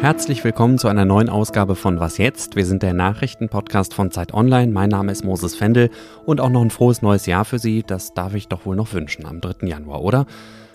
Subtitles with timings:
[0.00, 2.56] Herzlich willkommen zu einer neuen Ausgabe von Was jetzt?
[2.56, 4.72] Wir sind der Nachrichtenpodcast von Zeit Online.
[4.72, 5.90] Mein Name ist Moses Fendel
[6.24, 7.82] und auch noch ein frohes neues Jahr für Sie.
[7.86, 9.66] Das darf ich doch wohl noch wünschen am 3.
[9.66, 10.24] Januar, oder?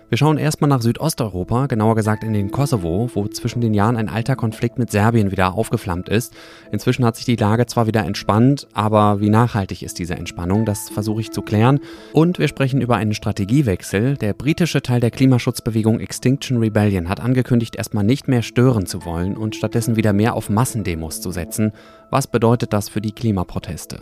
[0.07, 4.07] Wir schauen erstmal nach Südosteuropa, genauer gesagt in den Kosovo, wo zwischen den Jahren ein
[4.07, 6.36] alter Konflikt mit Serbien wieder aufgeflammt ist.
[6.71, 10.89] Inzwischen hat sich die Lage zwar wieder entspannt, aber wie nachhaltig ist diese Entspannung, das
[10.89, 11.79] versuche ich zu klären.
[12.14, 14.15] Und wir sprechen über einen Strategiewechsel.
[14.18, 19.36] Der britische Teil der Klimaschutzbewegung Extinction Rebellion hat angekündigt, erstmal nicht mehr stören zu wollen
[19.36, 21.71] und stattdessen wieder mehr auf Massendemos zu setzen.
[22.11, 24.01] Was bedeutet das für die Klimaproteste?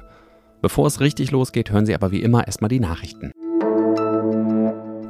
[0.64, 3.33] Bevor es richtig losgeht, hören Sie aber wie immer erstmal die Nachrichten.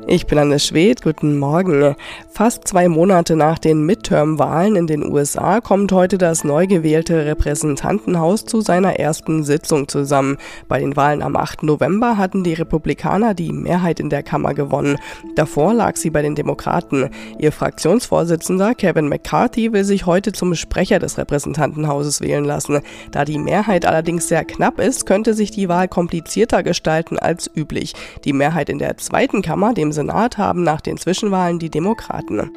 [0.05, 1.95] Ich bin Anne Schwedt, guten Morgen.
[2.29, 8.45] Fast zwei Monate nach den Midterm-Wahlen in den USA kommt heute das neu gewählte Repräsentantenhaus
[8.45, 10.37] zu seiner ersten Sitzung zusammen.
[10.67, 11.63] Bei den Wahlen am 8.
[11.63, 14.97] November hatten die Republikaner die Mehrheit in der Kammer gewonnen.
[15.35, 17.09] Davor lag sie bei den Demokraten.
[17.39, 22.81] Ihr Fraktionsvorsitzender Kevin McCarthy will sich heute zum Sprecher des Repräsentantenhauses wählen lassen.
[23.11, 27.93] Da die Mehrheit allerdings sehr knapp ist, könnte sich die Wahl komplizierter gestalten als üblich.
[28.25, 32.51] Die Mehrheit in der zweiten Kammer, dem Senat haben nach den Zwischenwahlen die Demokraten.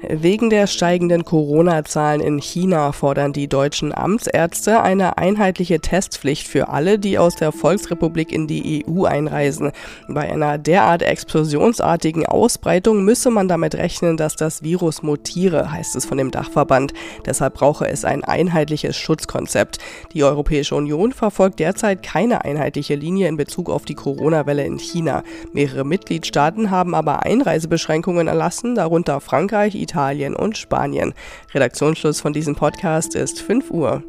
[0.00, 7.00] Wegen der steigenden Corona-Zahlen in China fordern die deutschen Amtsärzte eine einheitliche Testpflicht für alle,
[7.00, 9.72] die aus der Volksrepublik in die EU einreisen.
[10.06, 16.04] Bei einer derart explosionsartigen Ausbreitung müsse man damit rechnen, dass das Virus mutiere, heißt es
[16.04, 16.92] von dem Dachverband.
[17.26, 19.78] Deshalb brauche es ein einheitliches Schutzkonzept.
[20.12, 25.24] Die Europäische Union verfolgt derzeit keine einheitliche Linie in Bezug auf die Corona-Welle in China.
[25.52, 31.14] Mehrere Mitgliedstaaten haben aber Einreisebeschränkungen erlassen, darunter Frankreich, Italien und Spanien.
[31.52, 34.02] Redaktionsschluss von diesem Podcast ist 5 Uhr.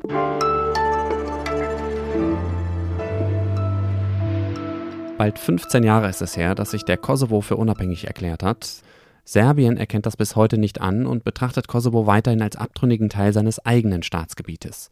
[5.17, 8.81] Bald 15 Jahre ist es her, dass sich der Kosovo für unabhängig erklärt hat.
[9.25, 13.63] Serbien erkennt das bis heute nicht an und betrachtet Kosovo weiterhin als abtrünnigen Teil seines
[13.65, 14.89] eigenen Staatsgebietes.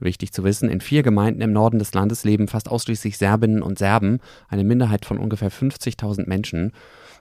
[0.00, 3.78] Wichtig zu wissen, in vier Gemeinden im Norden des Landes leben fast ausschließlich Serbinnen und
[3.78, 4.18] Serben,
[4.48, 6.72] eine Minderheit von ungefähr 50.000 Menschen.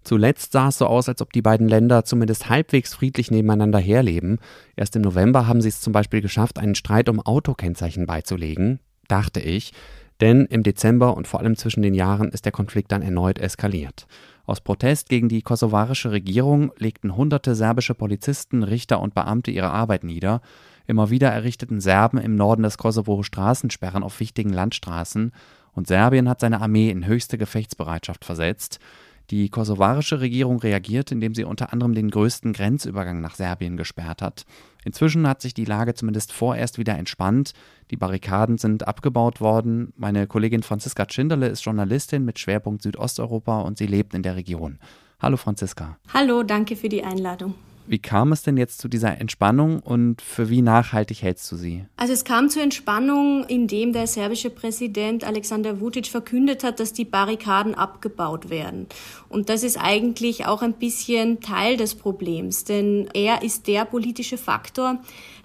[0.03, 4.39] Zuletzt sah es so aus, als ob die beiden Länder zumindest halbwegs friedlich nebeneinander herleben.
[4.75, 9.39] Erst im November haben sie es zum Beispiel geschafft, einen Streit um Autokennzeichen beizulegen, dachte
[9.39, 9.71] ich,
[10.19, 14.07] denn im Dezember und vor allem zwischen den Jahren ist der Konflikt dann erneut eskaliert.
[14.45, 20.03] Aus Protest gegen die kosovarische Regierung legten hunderte serbische Polizisten, Richter und Beamte ihre Arbeit
[20.03, 20.41] nieder.
[20.85, 25.31] Immer wieder errichteten Serben im Norden des Kosovo Straßensperren auf wichtigen Landstraßen
[25.73, 28.79] und Serbien hat seine Armee in höchste Gefechtsbereitschaft versetzt.
[29.29, 34.43] Die kosovarische Regierung reagiert, indem sie unter anderem den größten Grenzübergang nach Serbien gesperrt hat.
[34.83, 37.53] Inzwischen hat sich die Lage zumindest vorerst wieder entspannt.
[37.89, 39.93] Die Barrikaden sind abgebaut worden.
[39.95, 44.77] Meine Kollegin Franziska Tschinderle ist Journalistin mit Schwerpunkt Südosteuropa und sie lebt in der Region.
[45.21, 45.97] Hallo Franziska.
[46.13, 47.55] Hallo, danke für die Einladung.
[47.85, 51.85] Wie kam es denn jetzt zu dieser Entspannung und für wie nachhaltig hältst du sie?
[51.97, 57.05] Also es kam zur Entspannung, indem der serbische Präsident Alexander Vucic verkündet hat, dass die
[57.05, 58.87] Barrikaden abgebaut werden.
[59.27, 64.37] Und das ist eigentlich auch ein bisschen Teil des Problems, denn er ist der politische
[64.37, 64.99] Faktor,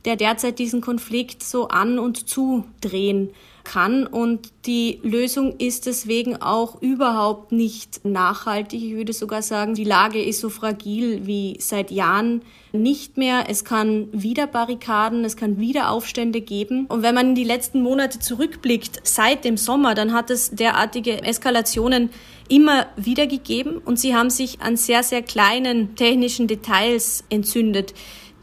[0.05, 3.31] der derzeit diesen Konflikt so an und zudrehen
[3.69, 4.07] kann.
[4.07, 8.83] Und die Lösung ist deswegen auch überhaupt nicht nachhaltig.
[8.83, 12.43] Ich würde sogar sagen, die Lage ist so fragil wie seit Jahren
[12.73, 13.45] nicht mehr.
[13.49, 16.87] Es kann wieder Barrikaden, es kann wieder Aufstände geben.
[16.87, 21.23] Und wenn man in die letzten Monate zurückblickt, seit dem Sommer, dann hat es derartige
[21.23, 22.09] Eskalationen
[22.49, 27.93] immer wieder gegeben und sie haben sich an sehr, sehr kleinen technischen Details entzündet.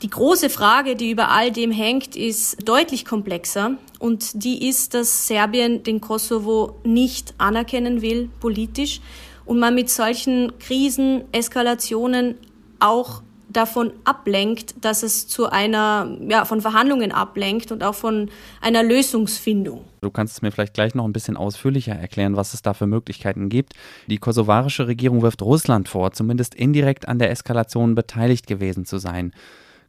[0.02, 5.28] Die große Frage, die über all dem hängt, ist deutlich komplexer und die ist, dass
[5.28, 9.00] Serbien den Kosovo nicht anerkennen will politisch
[9.46, 12.36] und man mit solchen Krisen, Eskalationen
[12.80, 18.30] auch davon ablenkt, dass es zu einer, ja, von Verhandlungen ablenkt und auch von
[18.60, 19.86] einer Lösungsfindung.
[20.02, 22.86] Du kannst es mir vielleicht gleich noch ein bisschen ausführlicher erklären, was es da für
[22.86, 23.74] Möglichkeiten gibt.
[24.08, 29.32] Die kosovarische Regierung wirft Russland vor, zumindest indirekt an der Eskalation beteiligt gewesen zu sein.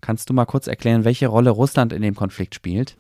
[0.07, 2.95] Kannst du mal kurz erklären, welche Rolle Russland in dem Konflikt spielt?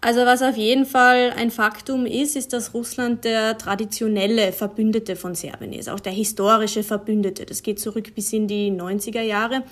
[0.00, 5.36] Also was auf jeden Fall ein Faktum ist, ist, dass Russland der traditionelle Verbündete von
[5.36, 7.46] Serbien ist, auch der historische Verbündete.
[7.46, 9.62] Das geht zurück bis in die 90er Jahre.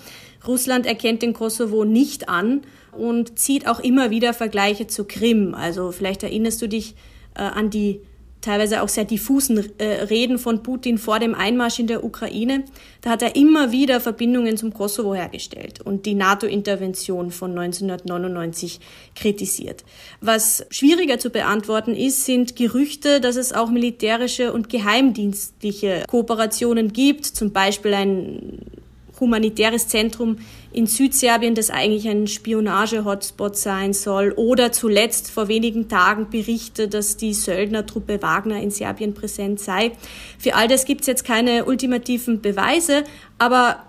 [0.47, 2.63] Russland erkennt den Kosovo nicht an
[2.93, 5.57] und zieht auch immer wieder Vergleiche zu Krim.
[5.57, 6.95] Also vielleicht erinnerst du dich
[7.35, 8.03] äh, an die
[8.43, 12.65] teilweise auch sehr diffusen äh, Reden von Putin vor dem Einmarsch in der Ukraine,
[13.01, 18.81] da hat er immer wieder Verbindungen zum Kosovo hergestellt und die NATO-Intervention von 1999
[19.15, 19.85] kritisiert.
[20.21, 27.25] Was schwieriger zu beantworten ist, sind Gerüchte, dass es auch militärische und geheimdienstliche Kooperationen gibt,
[27.25, 28.82] zum Beispiel ein
[29.23, 30.39] humanitäres Zentrum
[30.73, 34.33] in Südserbien, das eigentlich ein Spionage-Hotspot sein soll.
[34.33, 39.93] Oder zuletzt vor wenigen Tagen berichtet, dass die Söldnertruppe Wagner in Serbien präsent sei.
[40.39, 43.05] Für all das gibt es jetzt keine ultimativen Beweise,
[43.39, 43.85] aber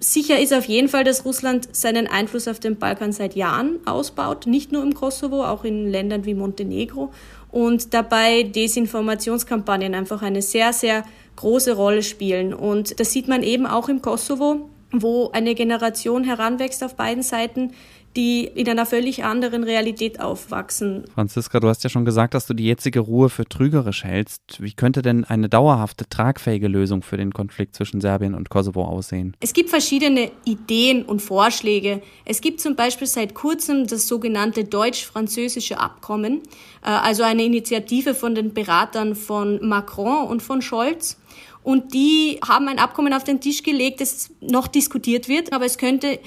[0.00, 4.46] Sicher ist auf jeden Fall, dass Russland seinen Einfluss auf den Balkan seit Jahren ausbaut,
[4.46, 7.10] nicht nur im Kosovo, auch in Ländern wie Montenegro
[7.50, 11.02] und dabei Desinformationskampagnen einfach eine sehr, sehr
[11.38, 12.52] große Rolle spielen.
[12.52, 17.72] Und das sieht man eben auch im Kosovo, wo eine Generation heranwächst auf beiden Seiten,
[18.16, 21.04] die in einer völlig anderen Realität aufwachsen.
[21.14, 24.60] Franziska, du hast ja schon gesagt, dass du die jetzige Ruhe für trügerisch hältst.
[24.60, 29.36] Wie könnte denn eine dauerhafte, tragfähige Lösung für den Konflikt zwischen Serbien und Kosovo aussehen?
[29.40, 32.02] Es gibt verschiedene Ideen und Vorschläge.
[32.24, 36.42] Es gibt zum Beispiel seit kurzem das sogenannte deutsch-französische Abkommen,
[36.82, 41.18] äh, also eine Initiative von den Beratern von Macron und von Scholz.
[41.62, 45.78] Und die haben ein Abkommen auf den Tisch gelegt, das noch diskutiert wird, aber es
[45.78, 46.18] könnte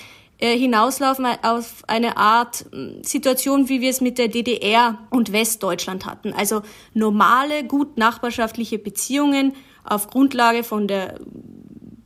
[0.42, 2.66] äh, hinauslaufen auf eine Art
[3.04, 6.34] Situation, wie wir es mit der DDR und Westdeutschland hatten.
[6.34, 6.64] Also
[6.94, 11.20] normale, gut nachbarschaftliche Beziehungen auf Grundlage von der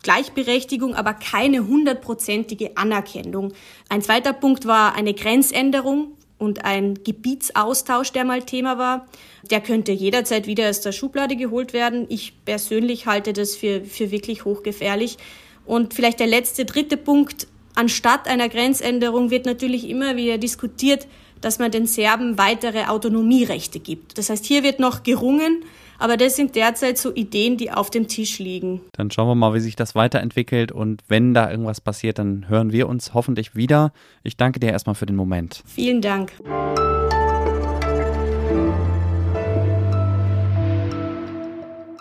[0.04, 3.54] Gleichberechtigung, aber keine hundertprozentige Anerkennung.
[3.90, 9.08] Ein zweiter Punkt war eine Grenzänderung und ein Gebietsaustausch, der mal Thema war.
[9.50, 12.06] Der könnte jederzeit wieder aus der Schublade geholt werden.
[12.10, 15.18] Ich persönlich halte das für, für wirklich hochgefährlich.
[15.66, 21.08] Und vielleicht der letzte, dritte Punkt, anstatt einer Grenzänderung wird natürlich immer wieder diskutiert,
[21.42, 24.18] dass man den Serben weitere Autonomierechte gibt.
[24.18, 25.64] Das heißt, hier wird noch gerungen,
[26.00, 28.82] aber das sind derzeit so Ideen, die auf dem Tisch liegen.
[28.94, 32.72] Dann schauen wir mal, wie sich das weiterentwickelt und wenn da irgendwas passiert, dann hören
[32.72, 33.92] wir uns hoffentlich wieder.
[34.24, 35.64] Ich danke dir erstmal für den Moment.
[35.66, 36.34] Vielen Dank.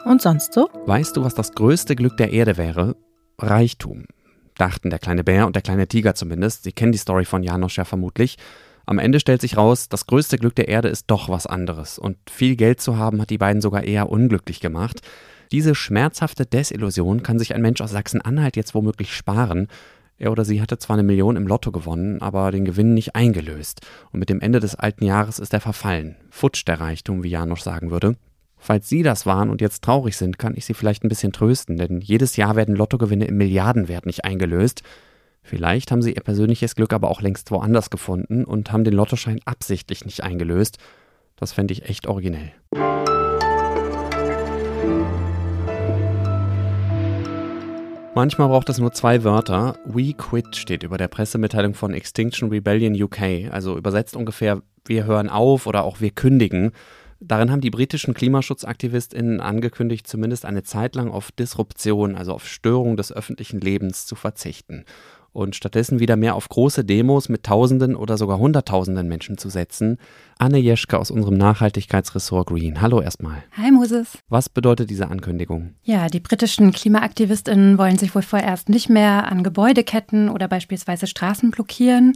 [0.05, 0.69] Und sonst so?
[0.87, 2.97] Weißt du, was das größte Glück der Erde wäre?
[3.39, 4.05] Reichtum
[4.57, 6.65] dachten der kleine Bär und der kleine Tiger zumindest.
[6.65, 8.37] Sie kennen die Story von Janosch ja vermutlich.
[8.87, 11.99] Am Ende stellt sich raus, das größte Glück der Erde ist doch was anderes.
[11.99, 15.01] Und viel Geld zu haben hat die beiden sogar eher unglücklich gemacht.
[15.53, 19.69] Diese schmerzhafte Desillusion kann sich ein Mensch aus Sachsen-Anhalt jetzt womöglich sparen.
[20.19, 23.81] Er oder sie hatte zwar eine Million im Lotto gewonnen, aber den Gewinn nicht eingelöst.
[24.13, 26.17] Und mit dem Ende des alten Jahres ist er verfallen.
[26.31, 28.17] Futsch der Reichtum, wie Janosch sagen würde.
[28.57, 31.77] Falls Sie das waren und jetzt traurig sind, kann ich Sie vielleicht ein bisschen trösten,
[31.77, 34.83] denn jedes Jahr werden Lottogewinne im Milliardenwert nicht eingelöst.
[35.47, 39.41] Vielleicht haben Sie Ihr persönliches Glück aber auch längst woanders gefunden und haben den Lottoschein
[39.45, 40.79] absichtlich nicht eingelöst.
[41.37, 42.53] Das fände ich echt originell.
[48.15, 49.77] Manchmal braucht es nur zwei Wörter.
[49.85, 55.29] We quit steht über der Pressemitteilung von Extinction Rebellion UK, also übersetzt ungefähr wir hören
[55.29, 56.71] auf oder auch wir kündigen.
[57.21, 62.97] Darin haben die britischen KlimaschutzaktivistInnen angekündigt, zumindest eine Zeit lang auf Disruption, also auf Störung
[62.97, 64.87] des öffentlichen Lebens zu verzichten
[65.35, 69.99] und stattdessen wieder mehr auf große Demos mit Tausenden oder sogar Hunderttausenden Menschen zu setzen.
[70.39, 72.81] Anne Jeschke aus unserem Nachhaltigkeitsressort Green.
[72.81, 73.43] Hallo erstmal.
[73.57, 74.19] Hi Moses.
[74.29, 75.75] Was bedeutet diese Ankündigung?
[75.83, 81.51] Ja, die britischen KlimaaktivistInnen wollen sich wohl vorerst nicht mehr an Gebäudeketten oder beispielsweise Straßen
[81.51, 82.15] blockieren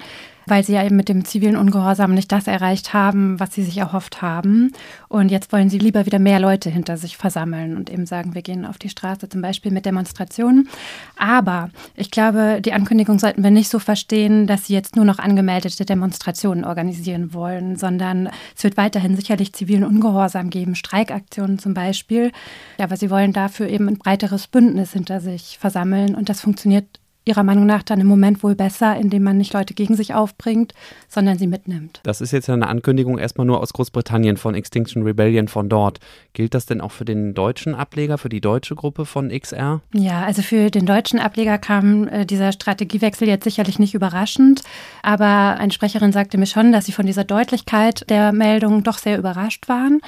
[0.50, 3.78] weil sie ja eben mit dem zivilen Ungehorsam nicht das erreicht haben, was sie sich
[3.78, 4.72] erhofft haben.
[5.08, 8.42] Und jetzt wollen sie lieber wieder mehr Leute hinter sich versammeln und eben sagen, wir
[8.42, 10.68] gehen auf die Straße, zum Beispiel mit Demonstrationen.
[11.16, 15.18] Aber ich glaube, die Ankündigung sollten wir nicht so verstehen, dass sie jetzt nur noch
[15.18, 22.32] angemeldete Demonstrationen organisieren wollen, sondern es wird weiterhin sicherlich zivilen Ungehorsam geben, Streikaktionen zum Beispiel.
[22.78, 26.86] Aber sie wollen dafür eben ein breiteres Bündnis hinter sich versammeln und das funktioniert
[27.28, 30.72] Ihrer Meinung nach dann im Moment wohl besser, indem man nicht Leute gegen sich aufbringt,
[31.08, 32.00] sondern sie mitnimmt.
[32.02, 36.00] Das ist jetzt eine Ankündigung erstmal nur aus Großbritannien von Extinction Rebellion von dort.
[36.32, 39.80] Gilt das denn auch für den deutschen Ableger, für die deutsche Gruppe von XR?
[39.92, 44.62] Ja, also für den deutschen Ableger kam äh, dieser Strategiewechsel jetzt sicherlich nicht überraschend,
[45.02, 49.18] aber eine Sprecherin sagte mir schon, dass sie von dieser Deutlichkeit der Meldung doch sehr
[49.18, 50.00] überrascht waren.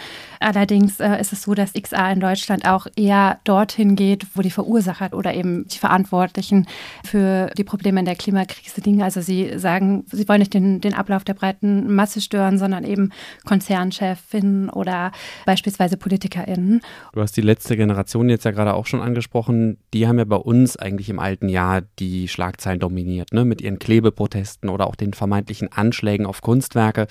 [0.43, 4.51] Allerdings äh, ist es so, dass XR in Deutschland auch eher dorthin geht, wo die
[4.51, 6.67] Verursacher oder eben die Verantwortlichen
[7.05, 9.03] für die Probleme in der Klimakrise liegen.
[9.03, 13.11] Also Sie sagen, Sie wollen nicht den, den Ablauf der breiten Masse stören, sondern eben
[13.45, 15.13] Konzernchefinnen oder
[15.45, 16.81] beispielsweise PolitikerInnen.
[17.13, 19.77] Du hast die letzte Generation jetzt ja gerade auch schon angesprochen.
[19.93, 23.45] Die haben ja bei uns eigentlich im alten Jahr die Schlagzeilen dominiert, ne?
[23.45, 27.09] mit ihren Klebeprotesten oder auch den vermeintlichen Anschlägen auf Kunstwerke.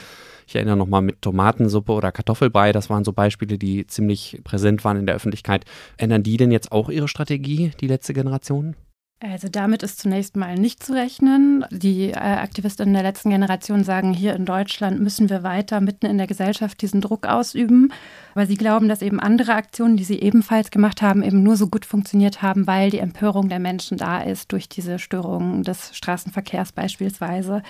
[0.50, 4.98] Ich erinnere nochmal mit Tomatensuppe oder Kartoffelbrei, das waren so Beispiele, die ziemlich präsent waren
[4.98, 5.64] in der Öffentlichkeit.
[5.96, 8.76] Ändern die denn jetzt auch ihre Strategie, die letzte Generation?
[9.20, 11.66] Also damit ist zunächst mal nicht zu rechnen.
[11.70, 16.18] Die äh, Aktivistinnen der letzten Generation sagen, hier in Deutschland müssen wir weiter mitten in
[16.18, 17.94] der Gesellschaft diesen Druck ausüben.
[18.34, 21.68] Aber sie glauben, dass eben andere Aktionen, die sie ebenfalls gemacht haben, eben nur so
[21.68, 26.72] gut funktioniert haben, weil die Empörung der Menschen da ist durch diese Störungen des Straßenverkehrs
[26.72, 27.62] beispielsweise.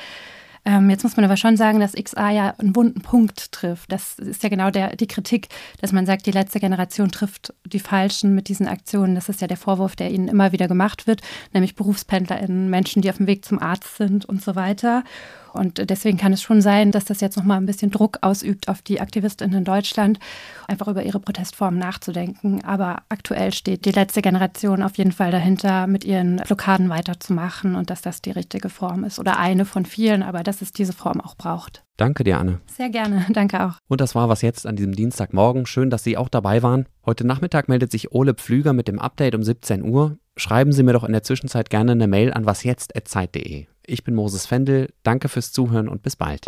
[0.65, 3.91] Ähm, jetzt muss man aber schon sagen, dass XA ja einen wunden Punkt trifft.
[3.91, 5.47] Das ist ja genau der, die Kritik,
[5.81, 9.15] dass man sagt, die letzte Generation trifft die Falschen mit diesen Aktionen.
[9.15, 11.21] Das ist ja der Vorwurf, der ihnen immer wieder gemacht wird,
[11.53, 15.03] nämlich BerufspendlerInnen, Menschen, die auf dem Weg zum Arzt sind und so weiter.
[15.53, 18.81] Und deswegen kann es schon sein, dass das jetzt nochmal ein bisschen Druck ausübt auf
[18.81, 20.19] die AktivistInnen in Deutschland,
[20.67, 22.63] einfach über ihre Protestformen nachzudenken.
[22.63, 27.89] Aber aktuell steht die letzte Generation auf jeden Fall dahinter, mit ihren Blockaden weiterzumachen und
[27.89, 31.21] dass das die richtige Form ist oder eine von vielen, aber dass es diese Form
[31.21, 31.83] auch braucht.
[31.97, 32.61] Danke dir, Anne.
[32.65, 33.73] Sehr gerne, danke auch.
[33.89, 35.65] Und das war was jetzt an diesem Dienstagmorgen.
[35.65, 36.85] Schön, dass Sie auch dabei waren.
[37.05, 40.17] Heute Nachmittag meldet sich Ole Pflüger mit dem Update um 17 Uhr.
[40.37, 43.67] Schreiben Sie mir doch in der Zwischenzeit gerne eine Mail an wasjetzt.zeit.de.
[43.91, 46.45] Ich bin Moses Fendel, danke fürs Zuhören und bis bald.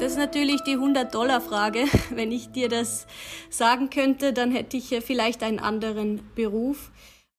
[0.00, 1.84] Das ist natürlich die 100-Dollar-Frage.
[2.10, 3.06] Wenn ich dir das
[3.50, 6.90] sagen könnte, dann hätte ich vielleicht einen anderen Beruf.